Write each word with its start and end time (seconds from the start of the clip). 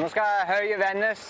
Nå 0.00 0.06
skal 0.08 0.46
høyet 0.48 0.78
vendes. 0.80 1.22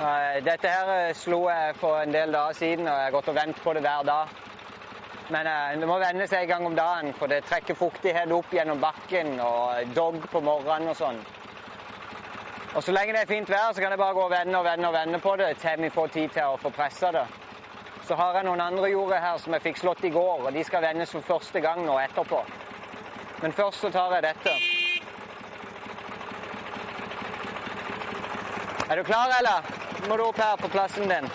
Eh, 0.00 0.36
Dette 0.46 0.70
her 0.72 0.90
eh, 0.94 1.10
slo 1.12 1.42
jeg 1.50 1.74
for 1.76 1.98
en 2.00 2.14
del 2.14 2.32
dager 2.32 2.56
siden, 2.56 2.88
og 2.88 2.94
jeg 2.96 3.04
har 3.04 3.12
gått 3.12 3.28
og 3.28 3.36
ventet 3.36 3.60
på 3.60 3.74
det 3.76 3.82
hver 3.84 4.06
dag. 4.08 4.30
Men 5.28 5.50
eh, 5.50 5.74
det 5.82 5.90
må 5.90 5.98
vendes 6.00 6.32
en 6.32 6.46
gang 6.48 6.64
om 6.64 6.78
dagen, 6.78 7.12
for 7.18 7.28
det 7.28 7.42
trekker 7.44 7.76
fuktighet 7.76 8.32
opp 8.32 8.56
gjennom 8.56 8.80
bakken 8.80 9.34
og 9.44 9.92
dogg 9.98 10.16
på 10.32 10.40
morgenen 10.40 10.94
og 10.94 10.96
sånn. 10.96 11.20
Og 12.72 12.80
Så 12.80 12.96
lenge 12.96 13.18
det 13.18 13.26
er 13.26 13.34
fint 13.34 13.52
vær, 13.52 13.68
så 13.74 13.84
kan 13.84 13.92
jeg 13.92 14.00
bare 14.06 14.16
gå 14.16 14.24
og 14.24 14.32
vende 14.32 14.56
og 14.56 14.64
vende 14.70 14.88
og 14.88 14.96
vende 14.96 15.20
på 15.20 15.36
det 15.36 15.52
til 15.60 15.84
vi 15.84 15.92
får 15.92 16.16
tid 16.16 16.34
til 16.38 16.54
å 16.54 16.56
få 16.64 16.72
pressa 16.72 17.12
det. 17.12 17.28
Så 18.08 18.16
har 18.16 18.40
jeg 18.40 18.48
noen 18.48 18.64
andre 18.64 18.88
jorder 18.94 19.20
her 19.20 19.36
som 19.44 19.52
jeg 19.52 19.66
fikk 19.68 19.84
slått 19.84 20.08
i 20.08 20.14
går, 20.16 20.46
og 20.46 20.52
de 20.56 20.64
skal 20.64 20.88
vendes 20.88 21.12
for 21.12 21.32
første 21.36 21.60
gang 21.60 21.84
nå 21.84 22.00
etterpå. 22.08 22.44
Men 23.42 23.52
først 23.52 23.84
så 23.84 23.92
tar 23.92 24.16
jeg 24.16 24.30
dette. 24.30 24.77
Er 28.90 28.96
du 28.96 29.04
klar, 29.04 29.28
eller? 29.38 29.62
Må 30.08 30.16
du 30.16 30.22
opp 30.24 30.38
her 30.40 30.56
på 30.56 30.68
plassen 30.72 31.10
din? 31.10 31.26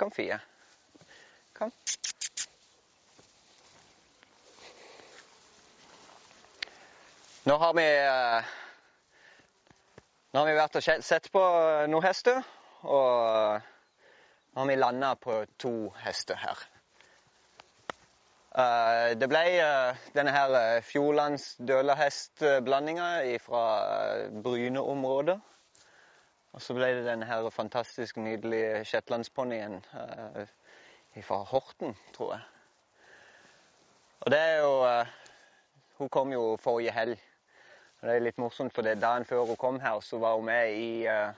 Kom, 0.00 0.10
Fie. 0.10 0.40
Kom. 1.52 1.70
Nå 7.44 7.56
har 7.56 7.74
vi 7.74 7.84
eh, 7.98 8.44
Nå 10.32 10.40
har 10.40 10.46
vi 10.48 10.54
vært 10.56 10.78
og 10.80 10.86
sett- 11.04 11.28
på 11.34 11.42
noen 11.92 12.06
hester, 12.06 12.40
og 12.80 13.60
nå 14.54 14.62
har 14.62 14.70
vi 14.72 14.78
landa 14.80 15.12
på 15.20 15.36
to 15.60 15.74
hester 16.00 16.40
her. 16.46 16.64
Eh, 18.56 19.12
Det 19.20 19.28
ble 19.28 19.44
eh, 19.60 20.00
denne 20.16 20.32
her 20.32 20.56
eh, 20.62 20.80
Fjordlands 20.80 21.58
dølahestblandinga 21.60 23.10
fra 23.44 23.66
Bryne-området. 24.48 25.40
Og 26.52 26.62
så 26.62 26.74
ble 26.74 26.88
det 26.96 27.04
denne 27.06 27.26
her 27.28 27.46
fantastisk 27.54 28.16
nydelige 28.18 28.84
shetlandsponnien 28.84 29.76
uh, 29.94 30.40
fra 31.22 31.42
Horten, 31.46 31.94
tror 32.14 32.32
jeg. 32.34 32.42
Og 34.20 34.32
det 34.34 34.40
er 34.40 34.56
jo 34.58 34.72
uh, 34.82 35.06
Hun 35.98 36.08
kom 36.08 36.32
jo 36.32 36.56
forrige 36.56 36.92
helg. 36.96 37.20
Og 38.00 38.08
det 38.08 38.16
er 38.16 38.24
litt 38.24 38.38
morsomt, 38.40 38.74
for 38.74 38.82
dagen 38.82 39.24
før 39.28 39.44
hun 39.46 39.56
kom 39.60 39.80
her, 39.80 40.00
så 40.00 40.18
var 40.18 40.36
hun 40.36 40.48
med 40.48 40.74
i, 40.74 41.06
uh, 41.06 41.30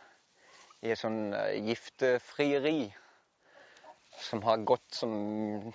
i 0.83 0.95
et 0.95 1.01
sånn 1.01 1.35
uh, 1.35 1.51
giftefrieri 1.67 2.93
som 4.23 4.43
har 4.47 4.63
gått 4.65 4.95
som 4.95 5.73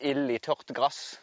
ild 0.00 0.30
i 0.30 0.38
tørt 0.38 0.70
gress. 0.72 1.18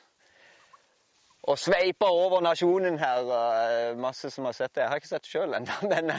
Og 1.45 1.59
sveiper 1.61 2.09
over 2.09 2.41
nasjonen 2.41 2.97
her. 2.97 3.95
Masse 4.01 4.31
som 4.33 4.47
har 4.49 4.55
sett 4.57 4.73
det. 4.75 4.81
Jeg 4.81 4.89
har 4.89 5.01
ikke 5.01 5.11
sett 5.11 5.27
det 5.27 5.33
sjøl 5.33 5.53
ennå, 5.53 5.75
men 5.93 6.09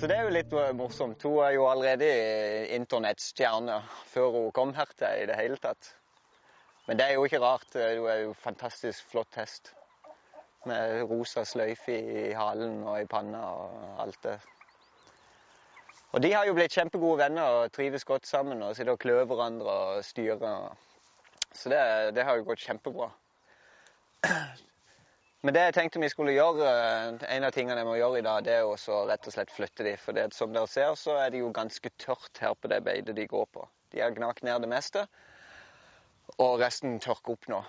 Så 0.00 0.08
det 0.08 0.14
er 0.16 0.24
jo 0.24 0.32
litt 0.32 0.52
eh, 0.56 0.70
morsomt. 0.72 1.20
Hun 1.28 1.42
er 1.44 1.50
jo 1.58 1.66
allerede 1.68 2.06
internettstjerne 2.72 3.74
før 4.08 4.30
hun 4.32 4.46
kom 4.56 4.70
her 4.72 4.88
til 4.96 5.24
i 5.24 5.26
det 5.28 5.36
hele 5.36 5.58
tatt. 5.60 5.90
Men 6.86 6.96
det 6.96 7.04
er 7.04 7.18
jo 7.18 7.26
ikke 7.28 7.40
rart. 7.42 7.74
eh, 7.76 7.98
Hun 7.98 8.08
er 8.08 8.22
jo 8.22 8.30
fantastisk 8.32 9.10
flott 9.10 9.36
hest. 9.36 9.74
Med 10.64 11.02
rosa 11.10 11.44
sløyfe 11.44 11.98
i 11.98 12.32
halen 12.32 12.80
og 12.80 12.96
i 13.02 13.10
panna 13.12 13.42
og 13.44 14.00
alt 14.06 14.16
det. 14.24 14.38
Og 16.16 16.24
de 16.24 16.32
har 16.32 16.48
jo 16.48 16.56
blitt 16.56 16.72
kjempegode 16.72 17.20
venner 17.20 17.60
og 17.60 17.72
trives 17.76 18.08
godt 18.08 18.26
sammen 18.26 18.64
og 18.64 18.72
sitter 18.76 18.96
og 18.96 19.04
klør 19.04 19.28
hverandre 19.28 19.76
og 19.92 20.04
styrer. 20.04 20.72
Så 21.52 21.68
det, 21.68 21.84
det 22.16 22.24
har 22.24 22.40
jo 22.40 22.48
gått 22.48 22.64
kjempebra. 22.64 23.12
Men 25.40 25.56
det 25.56 25.60
jeg 25.64 25.74
tenkte 25.78 26.00
vi 26.02 26.08
skulle 26.12 26.34
gjøre, 26.36 26.68
eh, 26.68 27.22
en 27.36 27.44
av 27.48 27.52
tingene 27.56 27.80
jeg 27.80 27.88
må 27.88 27.96
gjøre 27.96 28.18
i 28.20 28.24
dag, 28.26 28.42
det 28.44 28.56
er 28.58 28.66
å 28.68 28.96
rett 29.08 29.28
og 29.28 29.32
slett 29.32 29.52
flytte 29.54 29.86
de. 29.86 29.94
For 29.96 30.12
det, 30.16 30.26
som 30.36 30.52
dere 30.52 30.68
ser, 30.68 30.92
så 31.00 31.16
er 31.16 31.30
det 31.32 31.40
jo 31.40 31.52
ganske 31.56 31.92
tørt 31.96 32.40
her 32.44 32.52
på 32.54 32.68
det 32.68 32.82
beitet 32.84 33.16
de 33.16 33.24
går 33.30 33.46
på. 33.54 33.64
De 33.94 34.02
har 34.04 34.12
gnagt 34.12 34.44
ned 34.44 34.60
det 34.60 34.68
meste, 34.68 35.06
og 36.36 36.60
resten 36.60 36.98
tørker 37.00 37.38
opp 37.38 37.48
nå. 37.48 37.60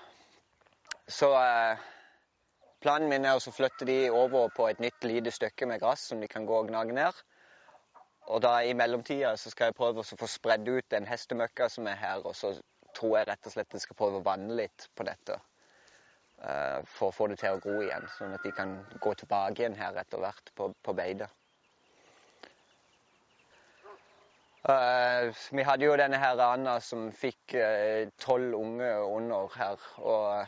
Så 1.07 1.29
eh, 1.39 1.79
planen 2.83 3.07
min 3.09 3.25
er 3.25 3.39
å 3.39 3.53
flytte 3.55 3.87
de 3.87 4.01
over 4.11 4.51
på 4.55 4.67
et 4.67 4.83
nytt 4.83 5.07
lite 5.07 5.31
stykke 5.31 5.69
med 5.71 5.79
gress 5.79 6.09
som 6.11 6.19
de 6.19 6.27
kan 6.27 6.45
gå 6.45 6.57
og 6.59 6.67
gnage 6.69 6.97
ned. 6.97 7.23
Og 8.31 8.43
da 8.43 8.57
i 8.67 8.75
mellomtida 8.77 9.31
så 9.39 9.49
skal 9.49 9.71
jeg 9.71 9.77
prøve 9.79 10.03
å 10.03 10.19
få 10.19 10.27
spredd 10.29 10.67
ut 10.67 10.91
den 10.91 11.07
hestemøkka 11.07 11.71
som 11.71 11.87
er 11.87 11.97
her, 12.03 12.27
og 12.27 12.35
så 12.35 12.51
tror 12.91 13.17
jeg 13.17 13.31
rett 13.31 13.47
og 13.47 13.55
slett 13.55 13.79
jeg 13.79 13.85
skal 13.87 13.99
prøve 14.03 14.19
å 14.19 14.27
vanne 14.27 14.59
litt 14.59 14.89
på 14.95 15.07
dette. 15.07 15.39
Eh, 16.43 16.79
for 16.85 17.09
å 17.09 17.15
få 17.15 17.27
det 17.31 17.39
til 17.41 17.57
å 17.57 17.61
gro 17.63 17.81
igjen, 17.81 18.07
sånn 18.17 18.33
at 18.37 18.43
de 18.45 18.53
kan 18.55 18.77
gå 18.99 19.13
tilbake 19.21 19.63
igjen 19.63 19.77
her 19.79 19.97
etter 20.01 20.21
hvert 20.23 20.51
på, 20.55 20.71
på 20.83 20.97
beite. 20.97 21.29
Uh, 24.61 25.33
vi 25.51 25.63
hadde 25.65 25.87
jo 25.87 25.93
denne 25.97 26.19
her 26.21 26.37
Anna 26.45 26.75
som 26.85 27.07
fikk 27.17 27.55
eh, 27.57 28.09
tolv 28.21 28.53
unge 28.53 28.91
under 29.07 29.49
her. 29.55 29.87
Og 29.97 30.45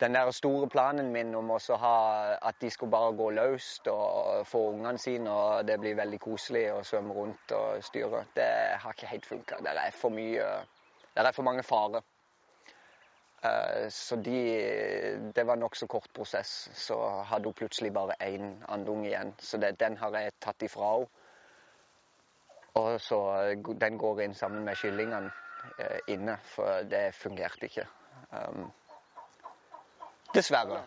den 0.00 0.16
der 0.16 0.30
store 0.32 0.68
planen 0.68 1.12
min 1.12 1.34
om 1.34 1.50
også 1.50 1.76
ha 1.76 1.96
at 2.48 2.56
de 2.60 2.70
skulle 2.70 2.90
bare 2.90 3.12
gå 3.16 3.28
løst 3.36 3.88
og 3.92 4.46
få 4.48 4.70
ungene 4.70 4.98
sine, 4.98 5.30
og 5.30 5.68
det 5.68 5.76
blir 5.80 5.98
veldig 5.98 6.20
koselig 6.20 6.64
å 6.72 6.80
svømme 6.80 7.12
rundt 7.12 7.52
og 7.52 7.84
styre, 7.84 8.24
det 8.36 8.48
har 8.80 8.96
ikke 8.96 9.12
helt 9.12 9.28
funka. 9.28 9.60
Det 9.60 9.76
er 9.76 9.92
for 9.92 10.16
mye 10.16 10.46
Det 11.10 11.26
er 11.26 11.32
for 11.36 11.42
mange 11.42 11.62
farer. 11.62 12.00
Eh, 13.42 13.88
Så 13.88 14.16
de 14.16 15.32
Det 15.34 15.46
var 15.46 15.56
nokså 15.56 15.86
kort 15.86 16.08
prosess. 16.14 16.70
Så 16.74 17.08
hadde 17.24 17.44
hun 17.44 17.54
plutselig 17.54 17.92
bare 17.92 18.14
én 18.20 18.64
andunge 18.68 19.08
igjen. 19.08 19.34
Så 19.38 19.58
det, 19.58 19.80
den 19.80 19.96
har 19.96 20.10
jeg 20.18 20.32
tatt 20.40 20.62
ifra 20.62 20.92
henne. 20.92 21.06
Og 22.74 23.00
så 23.00 23.18
den 23.80 23.98
går 23.98 24.20
inn 24.20 24.34
sammen 24.34 24.64
med 24.64 24.76
kyllingene 24.76 25.30
eh, 25.78 25.98
inne, 26.08 26.36
for 26.42 26.82
det 26.90 27.14
fungerte 27.14 27.66
ikke. 27.66 27.86
Um, 28.32 28.70
dessverre. 30.34 30.84